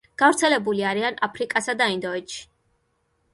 [0.19, 2.41] გავრცელებული არიან აფრიკასა და ინდოეთში.